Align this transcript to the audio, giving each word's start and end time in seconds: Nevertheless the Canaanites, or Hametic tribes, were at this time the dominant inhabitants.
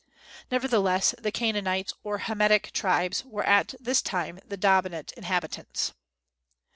Nevertheless 0.49 1.13
the 1.19 1.31
Canaanites, 1.31 1.93
or 2.03 2.21
Hametic 2.21 2.71
tribes, 2.71 3.23
were 3.23 3.43
at 3.43 3.75
this 3.79 4.01
time 4.01 4.39
the 4.43 4.57
dominant 4.57 5.11
inhabitants. 5.15 5.93